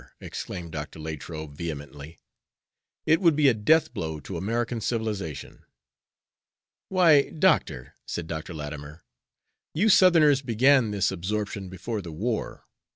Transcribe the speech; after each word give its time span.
exclaimed 0.19 0.71
Dr. 0.71 0.97
Latrobe, 0.97 1.55
vehemently. 1.55 2.17
"It 3.05 3.21
would 3.21 3.35
be 3.35 3.47
a 3.47 3.53
death 3.53 3.93
blow 3.93 4.19
to 4.21 4.35
American 4.35 4.81
civilization." 4.81 5.63
"Why, 6.89 7.29
Doctor," 7.29 7.93
said 8.07 8.25
Dr. 8.25 8.55
Latimer, 8.55 9.03
"you 9.75 9.89
Southerners 9.89 10.41
began 10.41 10.89
this 10.89 11.11
absorption 11.11 11.69
before 11.69 12.01
the 12.01 12.11
war. 12.11 12.65